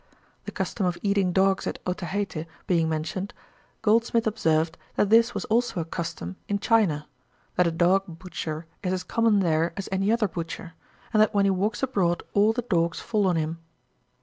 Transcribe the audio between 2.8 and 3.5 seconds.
mentioned,